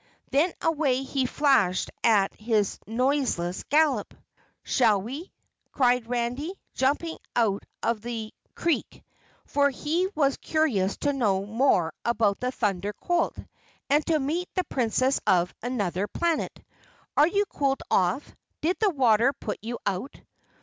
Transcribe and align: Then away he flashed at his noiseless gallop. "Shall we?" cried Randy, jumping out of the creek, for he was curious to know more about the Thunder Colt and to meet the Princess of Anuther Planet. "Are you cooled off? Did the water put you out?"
Then 0.31 0.51
away 0.63 1.03
he 1.03 1.27
flashed 1.27 1.91
at 2.03 2.33
his 2.33 2.79
noiseless 2.87 3.61
gallop. 3.69 4.15
"Shall 4.63 4.99
we?" 4.99 5.31
cried 5.73 6.07
Randy, 6.09 6.55
jumping 6.73 7.19
out 7.35 7.65
of 7.83 8.01
the 8.01 8.33
creek, 8.55 9.03
for 9.45 9.69
he 9.69 10.07
was 10.15 10.37
curious 10.37 10.97
to 11.01 11.13
know 11.13 11.45
more 11.45 11.93
about 12.03 12.39
the 12.39 12.51
Thunder 12.51 12.93
Colt 12.93 13.37
and 13.91 14.03
to 14.07 14.17
meet 14.19 14.49
the 14.55 14.63
Princess 14.63 15.19
of 15.27 15.53
Anuther 15.61 16.07
Planet. 16.07 16.63
"Are 17.15 17.27
you 17.27 17.45
cooled 17.45 17.83
off? 17.91 18.35
Did 18.61 18.77
the 18.79 18.89
water 18.89 19.33
put 19.33 19.59
you 19.61 19.77
out?" 19.85 20.19